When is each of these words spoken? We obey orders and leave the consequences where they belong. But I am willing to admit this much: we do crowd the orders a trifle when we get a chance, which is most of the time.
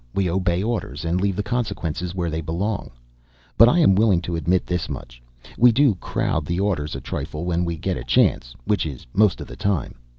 We 0.15 0.31
obey 0.31 0.63
orders 0.63 1.05
and 1.05 1.21
leave 1.21 1.35
the 1.35 1.43
consequences 1.43 2.15
where 2.15 2.31
they 2.31 2.41
belong. 2.41 2.89
But 3.55 3.69
I 3.69 3.77
am 3.77 3.93
willing 3.93 4.19
to 4.23 4.35
admit 4.35 4.65
this 4.65 4.89
much: 4.89 5.21
we 5.59 5.71
do 5.71 5.93
crowd 5.93 6.43
the 6.43 6.59
orders 6.59 6.95
a 6.95 6.99
trifle 6.99 7.45
when 7.45 7.65
we 7.65 7.77
get 7.77 7.97
a 7.97 8.03
chance, 8.03 8.55
which 8.65 8.87
is 8.87 9.05
most 9.13 9.39
of 9.41 9.47
the 9.47 9.55
time. 9.55 9.93